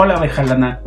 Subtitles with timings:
[0.00, 0.80] Hola lana.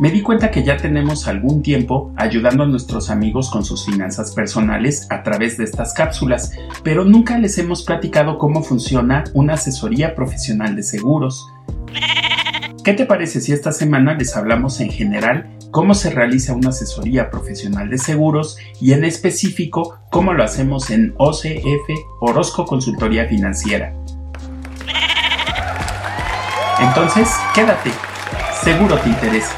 [0.00, 4.32] Me di cuenta que ya tenemos algún tiempo ayudando a nuestros amigos con sus finanzas
[4.32, 6.50] personales a través de estas cápsulas,
[6.82, 11.46] pero nunca les hemos platicado cómo funciona una asesoría profesional de seguros.
[12.82, 17.30] ¿Qué te parece si esta semana les hablamos en general cómo se realiza una asesoría
[17.30, 23.94] profesional de seguros y en específico cómo lo hacemos en OCF Orozco Consultoría Financiera?
[26.80, 27.90] Entonces, quédate,
[28.62, 29.52] seguro te interesa.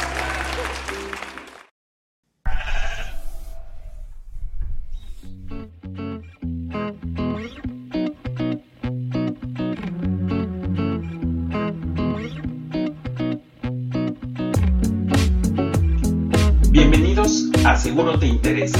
[16.70, 18.78] Bienvenidos a Seguro Te Interesa,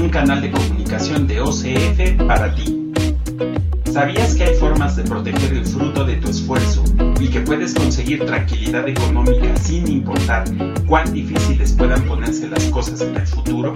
[0.00, 2.92] un canal de comunicación de OCF para ti.
[3.90, 6.84] ¿Sabías que hay formas de proteger el fruto de tu esfuerzo
[7.22, 10.44] y que puedes conseguir tranquilidad económica sin importar
[10.86, 13.72] cuán difíciles puedan ponerse las cosas en el futuro?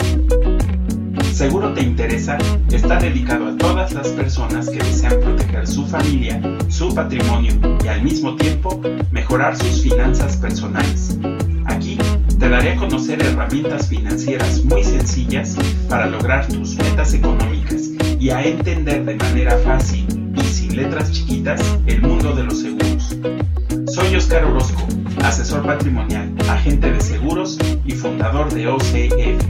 [1.32, 2.38] Seguro Te Interesa
[2.72, 7.52] está dedicado a todas las personas que desean proteger su familia, su patrimonio
[7.84, 8.80] y al mismo tiempo
[9.12, 11.16] mejorar sus finanzas personales.
[11.66, 11.98] Aquí
[12.40, 15.56] te daré a conocer herramientas financieras muy sencillas
[15.88, 20.25] para lograr tus metas económicas y a entender de manera fácil
[20.76, 23.16] letras chiquitas el mundo de los seguros.
[23.94, 24.86] Soy Oscar Orozco,
[25.24, 29.42] asesor patrimonial, agente de seguros y fundador de OCF.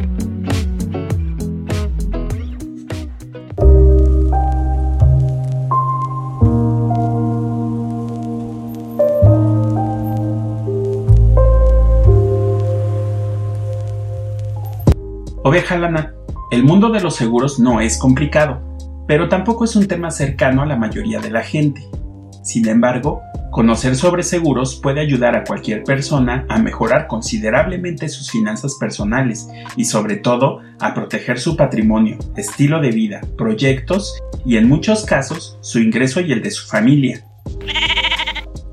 [15.43, 16.15] Oveja lana,
[16.53, 18.61] el mundo de los seguros no es complicado,
[19.07, 21.89] pero tampoco es un tema cercano a la mayoría de la gente.
[22.43, 28.77] Sin embargo, conocer sobre seguros puede ayudar a cualquier persona a mejorar considerablemente sus finanzas
[28.79, 35.05] personales y sobre todo a proteger su patrimonio, estilo de vida, proyectos y en muchos
[35.05, 37.25] casos su ingreso y el de su familia.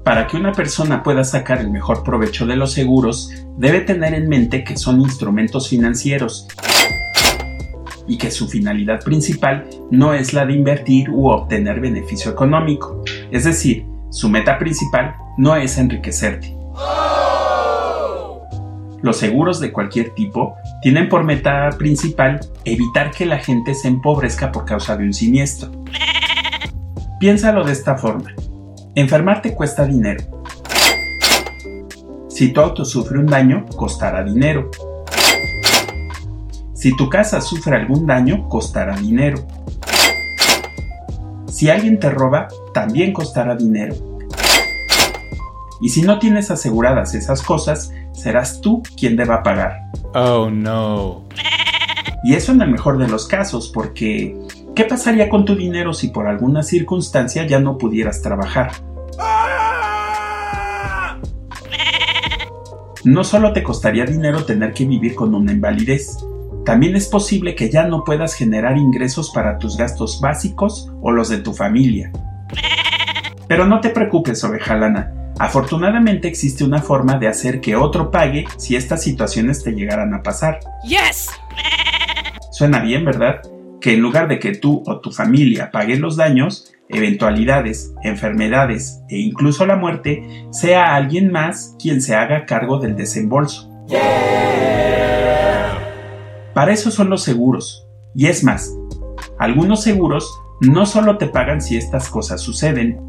[0.03, 4.27] Para que una persona pueda sacar el mejor provecho de los seguros, debe tener en
[4.27, 6.47] mente que son instrumentos financieros
[8.07, 13.03] y que su finalidad principal no es la de invertir u obtener beneficio económico.
[13.31, 16.55] Es decir, su meta principal no es enriquecerte.
[19.01, 24.51] Los seguros de cualquier tipo tienen por meta principal evitar que la gente se empobrezca
[24.51, 25.71] por causa de un siniestro.
[27.19, 28.31] Piénsalo de esta forma.
[28.95, 30.23] Enfermarte cuesta dinero.
[32.29, 34.71] Si tu auto sufre un daño, costará dinero.
[36.83, 39.47] Si tu casa sufre algún daño, costará dinero.
[41.47, 43.95] Si alguien te roba, también costará dinero.
[45.79, 49.79] Y si no tienes aseguradas esas cosas, serás tú quien deba pagar.
[50.13, 51.23] Oh no.
[52.25, 54.37] Y eso en el mejor de los casos, porque
[54.75, 58.73] ¿qué pasaría con tu dinero si por alguna circunstancia ya no pudieras trabajar?
[63.05, 66.17] No solo te costaría dinero tener que vivir con una invalidez,
[66.65, 71.29] también es posible que ya no puedas generar ingresos para tus gastos básicos o los
[71.29, 72.11] de tu familia.
[73.47, 75.13] Pero no te preocupes, oveja lana.
[75.39, 80.23] Afortunadamente existe una forma de hacer que otro pague si estas situaciones te llegaran a
[80.23, 80.59] pasar.
[80.87, 81.29] Yes.
[82.51, 83.41] Suena bien, ¿verdad?
[83.81, 89.17] Que en lugar de que tú o tu familia paguen los daños, eventualidades, enfermedades e
[89.17, 93.69] incluso la muerte, sea alguien más quien se haga cargo del desembolso.
[96.53, 97.87] Para eso son los seguros.
[98.13, 98.71] Y es más,
[99.39, 103.01] algunos seguros no solo te pagan si estas cosas suceden,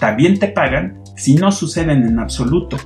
[0.00, 2.76] también te pagan si no suceden en absoluto.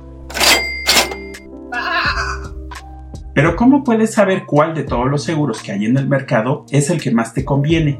[3.33, 6.89] Pero ¿cómo puedes saber cuál de todos los seguros que hay en el mercado es
[6.89, 7.99] el que más te conviene?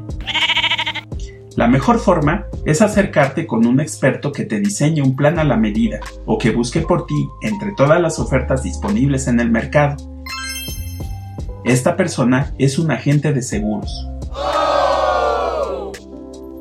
[1.56, 5.56] La mejor forma es acercarte con un experto que te diseñe un plan a la
[5.56, 10.17] medida o que busque por ti entre todas las ofertas disponibles en el mercado.
[11.68, 14.08] Esta persona es un agente de seguros.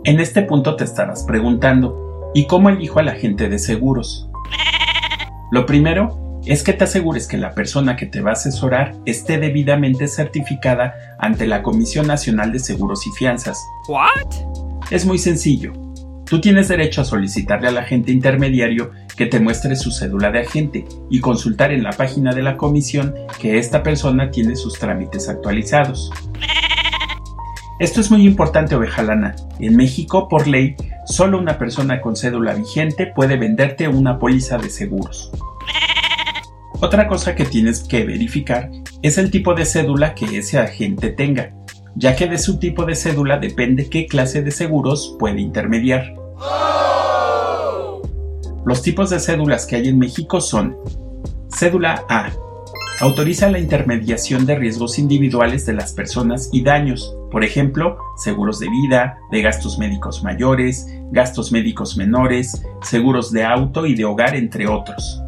[0.04, 4.30] En este punto te estarás preguntando, ¿y cómo elijo al agente de seguros?
[5.50, 9.38] Lo primero es que te asegures que la persona que te va a asesorar esté
[9.38, 13.58] debidamente certificada ante la Comisión Nacional de Seguros y Fianzas.
[13.88, 14.92] What?
[14.92, 15.72] Es muy sencillo.
[16.30, 20.84] Tú tienes derecho a solicitarle al agente intermediario que te muestre su cédula de agente
[21.10, 26.12] y consultar en la página de la comisión que esta persona tiene sus trámites actualizados.
[27.80, 29.36] Esto es muy importante, oveja lana.
[29.60, 30.76] En México, por ley,
[31.06, 35.32] solo una persona con cédula vigente puede venderte una póliza de seguros.
[36.82, 38.70] Otra cosa que tienes que verificar
[39.02, 41.54] es el tipo de cédula que ese agente tenga,
[41.98, 46.16] ya que de su tipo de cédula depende qué clase de seguros puede intermediar.
[48.66, 50.78] Los tipos de cédulas que hay en México son
[51.50, 52.30] Cédula A.
[53.00, 58.70] Autoriza la intermediación de riesgos individuales de las personas y daños, por ejemplo, seguros de
[58.70, 64.68] vida, de gastos médicos mayores, gastos médicos menores, seguros de auto y de hogar, entre
[64.68, 65.22] otros.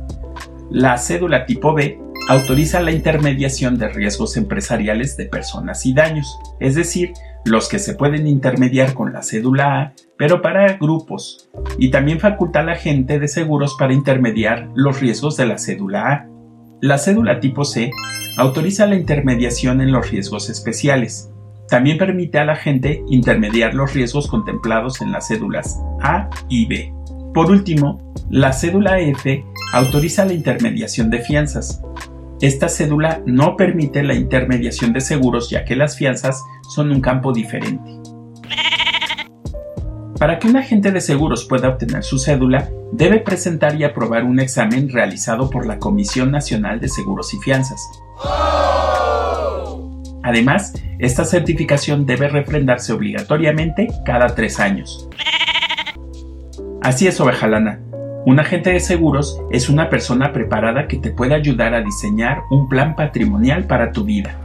[0.69, 2.00] La cédula tipo B
[2.30, 7.96] autoriza la intermediación de riesgos empresariales de personas y daños, es decir, los que se
[7.96, 11.50] pueden intermediar con la cédula A, pero para grupos,
[11.80, 16.28] y también faculta al agente de seguros para intermediar los riesgos de la cédula A.
[16.81, 17.90] La cédula tipo C
[18.38, 21.31] autoriza la intermediación en los riesgos especiales.
[21.68, 26.94] También permite al agente intermediar los riesgos contemplados en las cédulas A y B.
[27.34, 29.44] Por último, la cédula F
[29.74, 31.81] autoriza la intermediación de fianzas.
[32.41, 37.33] Esta cédula no permite la intermediación de seguros ya que las fianzas son un campo
[37.33, 37.91] diferente.
[40.18, 44.39] Para que un agente de seguros pueda obtener su cédula, debe presentar y aprobar un
[44.39, 47.81] examen realizado por la Comisión Nacional de Seguros y Fianzas.
[50.24, 55.09] Además, esta certificación debe refrendarse obligatoriamente cada tres años.
[56.81, 57.81] Así es, ovejalana.
[58.25, 62.68] Un agente de seguros es una persona preparada que te puede ayudar a diseñar un
[62.68, 64.36] plan patrimonial para tu vida.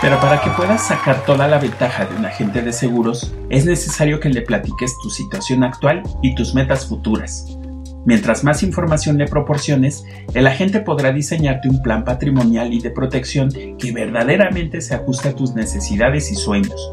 [0.00, 4.20] Pero para que puedas sacar toda la ventaja de un agente de seguros, es necesario
[4.20, 7.58] que le platiques tu situación actual y tus metas futuras.
[8.04, 10.04] Mientras más información le proporciones,
[10.34, 15.34] el agente podrá diseñarte un plan patrimonial y de protección que verdaderamente se ajuste a
[15.34, 16.92] tus necesidades y sueños.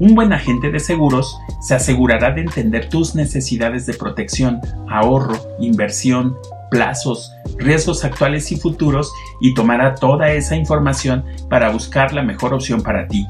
[0.00, 6.36] Un buen agente de seguros se asegurará de entender tus necesidades de protección, ahorro, inversión,
[6.70, 12.82] plazos, riesgos actuales y futuros y tomará toda esa información para buscar la mejor opción
[12.82, 13.26] para ti.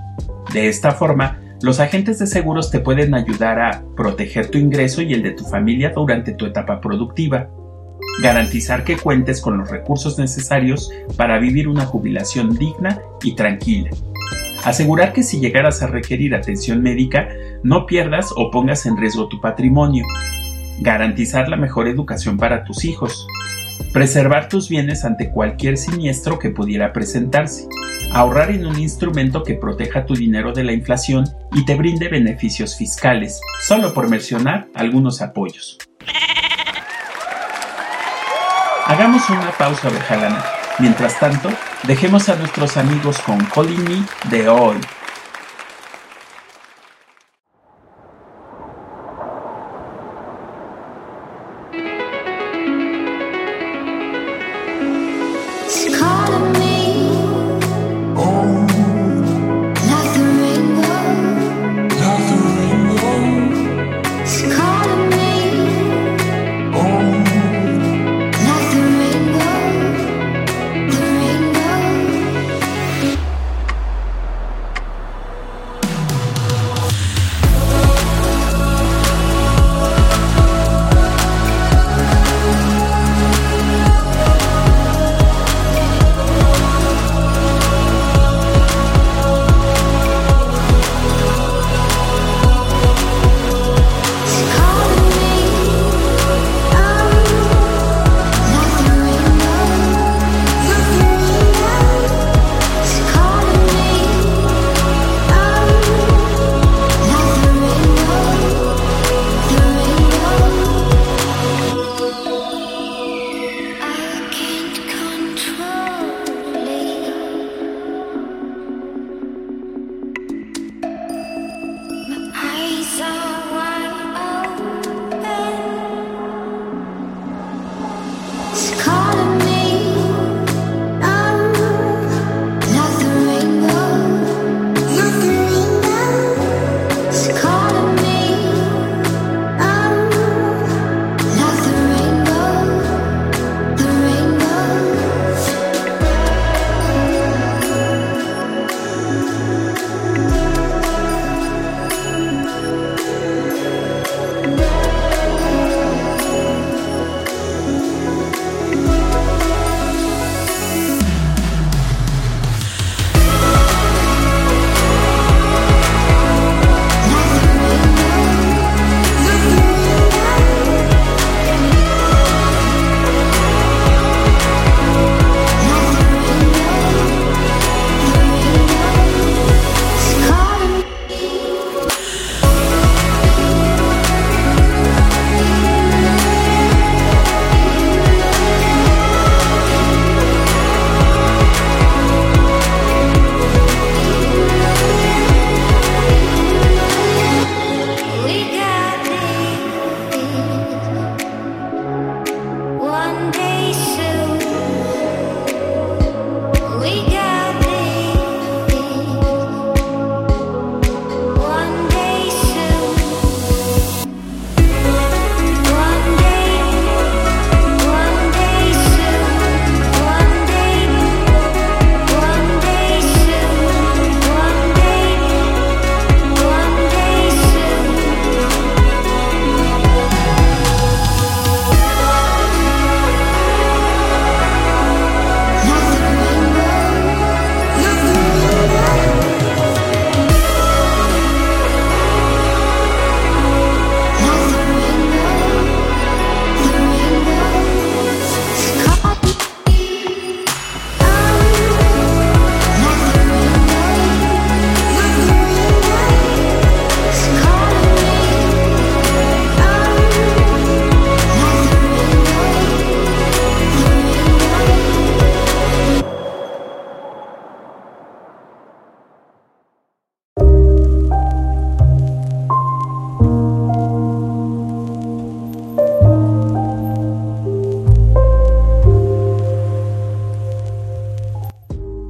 [0.53, 5.15] De esta forma, los agentes de seguros te pueden ayudar a proteger tu ingreso y
[5.15, 7.49] el de tu familia durante tu etapa productiva,
[8.23, 13.91] garantizar que cuentes con los recursos necesarios para vivir una jubilación digna y tranquila,
[14.65, 17.29] Asegurar que si llegaras a requerir atención médica,
[17.63, 20.05] no pierdas o pongas en riesgo tu patrimonio.
[20.81, 23.27] Garantizar la mejor educación para tus hijos.
[23.93, 27.69] Preservar tus bienes ante cualquier siniestro que pudiera presentarse.
[28.13, 32.77] Ahorrar en un instrumento que proteja tu dinero de la inflación y te brinde beneficios
[32.77, 35.79] fiscales, solo por mencionar algunos apoyos.
[38.87, 41.51] Hagamos una pausa, Bejalana Mientras tanto,
[41.85, 44.77] dejemos a nuestros amigos con Calling Me de hoy.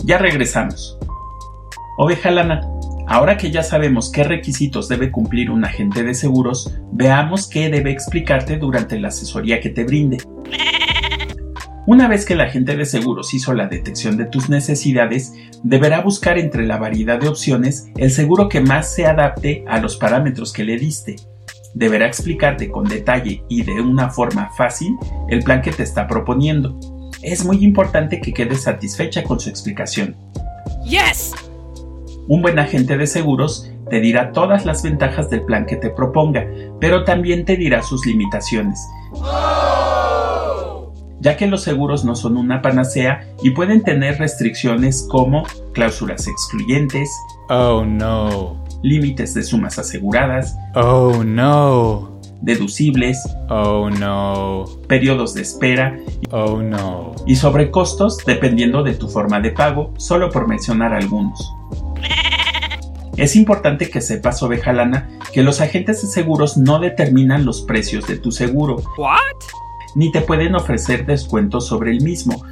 [0.08, 0.96] Ya regresamos.
[1.98, 2.62] Oveja lana,
[3.06, 7.90] ahora que ya sabemos qué requisitos debe cumplir un agente de seguros, veamos qué debe
[7.90, 10.16] explicarte durante la asesoría que te brinde.
[11.86, 16.38] Una vez que el agente de seguros hizo la detección de tus necesidades, deberá buscar
[16.38, 20.64] entre la variedad de opciones el seguro que más se adapte a los parámetros que
[20.64, 21.16] le diste.
[21.74, 24.96] Deberá explicarte con detalle y de una forma fácil
[25.28, 26.97] el plan que te está proponiendo.
[27.22, 30.16] Es muy importante que quedes satisfecha con su explicación.
[30.84, 31.32] Yes.
[32.28, 36.46] Un buen agente de seguros te dirá todas las ventajas del plan que te proponga,
[36.80, 38.78] pero también te dirá sus limitaciones
[41.20, 47.10] ya que los seguros no son una panacea y pueden tener restricciones como cláusulas excluyentes,
[47.48, 48.64] Oh no.
[48.82, 52.17] límites de sumas aseguradas, Oh no.
[52.40, 53.18] Deducibles,
[53.48, 54.64] Oh no.
[54.88, 55.98] periodos de espera
[56.30, 57.14] Oh no.
[57.26, 61.52] y sobrecostos dependiendo de tu forma de pago, solo por mencionar algunos.
[63.16, 68.06] Es importante que sepas, oveja lana, que los agentes de seguros no determinan los precios
[68.06, 69.18] de tu seguro, What?
[69.96, 72.44] ni te pueden ofrecer descuentos sobre el mismo,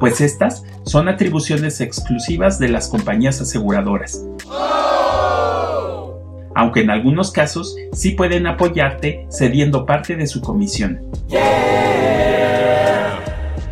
[0.00, 4.24] pues estas son atribuciones exclusivas de las compañías aseguradoras.
[6.54, 11.00] Aunque en algunos casos sí pueden apoyarte cediendo parte de su comisión.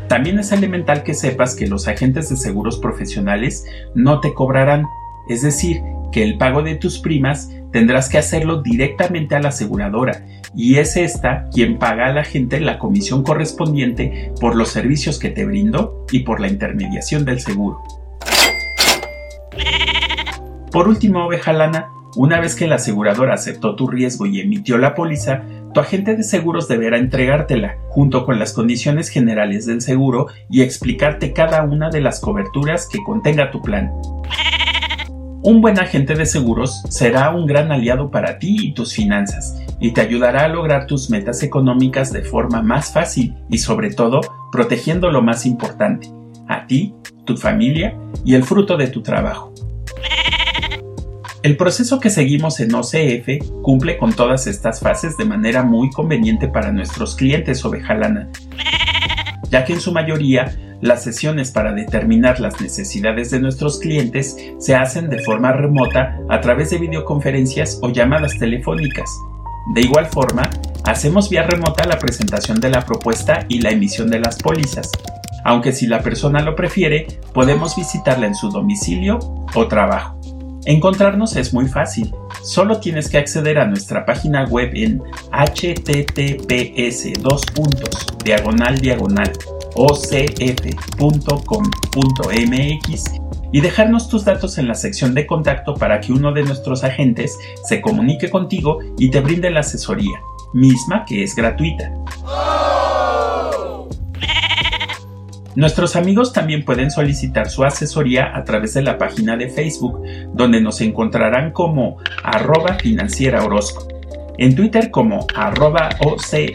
[0.08, 4.84] También es elemental que sepas que los agentes de seguros profesionales no te cobrarán,
[5.28, 10.26] es decir, que el pago de tus primas tendrás que hacerlo directamente a la aseguradora
[10.54, 15.30] y es esta quien paga a la gente la comisión correspondiente por los servicios que
[15.30, 17.80] te brindó y por la intermediación del seguro.
[20.72, 24.94] Por último, oveja lana, una vez que la aseguradora aceptó tu riesgo y emitió la
[24.94, 30.62] póliza, tu agente de seguros deberá entregártela, junto con las condiciones generales del seguro y
[30.62, 33.92] explicarte cada una de las coberturas que contenga tu plan.
[35.42, 39.92] Un buen agente de seguros será un gran aliado para ti y tus finanzas y
[39.92, 44.20] te ayudará a lograr tus metas económicas de forma más fácil y sobre todo
[44.52, 46.08] protegiendo lo más importante,
[46.46, 49.54] a ti, tu familia y el fruto de tu trabajo.
[51.42, 56.48] El proceso que seguimos en OCF cumple con todas estas fases de manera muy conveniente
[56.48, 58.28] para nuestros clientes ovejalana,
[59.48, 64.74] ya que en su mayoría las sesiones para determinar las necesidades de nuestros clientes se
[64.74, 69.10] hacen de forma remota a través de videoconferencias o llamadas telefónicas.
[69.74, 70.50] De igual forma,
[70.84, 74.90] hacemos vía remota la presentación de la propuesta y la emisión de las pólizas,
[75.44, 79.18] aunque si la persona lo prefiere, podemos visitarla en su domicilio
[79.54, 80.19] o trabajo.
[80.66, 85.02] Encontrarnos es muy fácil, solo tienes que acceder a nuestra página web en
[85.32, 87.04] https
[88.24, 89.32] diagonal diagonal
[89.74, 90.30] ocf.com.mx
[93.52, 97.38] y dejarnos tus datos en la sección de contacto para que uno de nuestros agentes
[97.64, 100.20] se comunique contigo y te brinde la asesoría,
[100.52, 101.90] misma que es gratuita.
[105.56, 110.00] Nuestros amigos también pueden solicitar su asesoría a través de la página de Facebook,
[110.32, 113.88] donde nos encontrarán como arroba financiera Orozco,
[114.38, 116.46] en Twitter como arroba OCF-seguros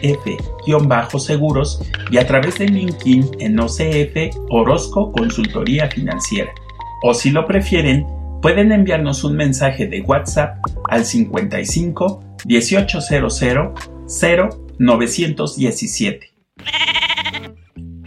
[2.10, 6.52] y a través de LinkedIn en OCF Orozco Consultoría Financiera.
[7.02, 8.06] O si lo prefieren,
[8.40, 10.56] pueden enviarnos un mensaje de WhatsApp
[10.88, 13.74] al 55 1800
[14.78, 16.32] 0917.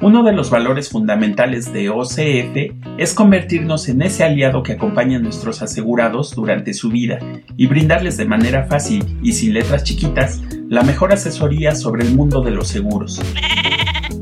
[0.02, 5.22] Uno de los valores fundamentales de OCF es convertirnos en ese aliado que acompaña a
[5.22, 7.20] nuestros asegurados durante su vida
[7.58, 12.42] y brindarles de manera fácil y sin letras chiquitas la mejor asesoría sobre el mundo
[12.42, 13.22] de los seguros.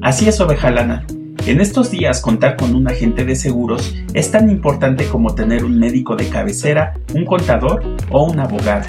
[0.02, 1.06] Así es, ovejalana.
[1.46, 5.78] En estos días contar con un agente de seguros es tan importante como tener un
[5.78, 8.88] médico de cabecera, un contador o un abogado.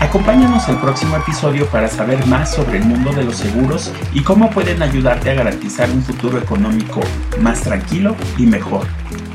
[0.00, 4.50] Acompáñanos el próximo episodio para saber más sobre el mundo de los seguros y cómo
[4.50, 7.00] pueden ayudarte a garantizar un futuro económico
[7.38, 8.86] más tranquilo y mejor.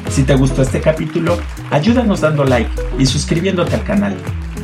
[0.09, 1.37] Si te gustó este capítulo,
[1.69, 4.17] ayúdanos dando like y suscribiéndote al canal.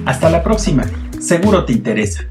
[0.05, 0.85] Hasta la próxima,
[1.19, 2.25] seguro te interesa.